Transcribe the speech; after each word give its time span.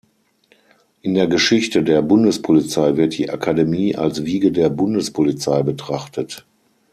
In 1.03 1.13
der 1.13 1.27
Geschichte 1.27 1.83
der 1.83 2.01
Bundespolizei 2.01 2.95
wird 2.97 3.19
die 3.19 3.29
Akademie 3.29 3.95
als 3.95 4.25
"Wiege 4.25 4.51
der 4.51 4.71
Bundespolizei" 4.71 5.61
betrachtet. 5.61 6.43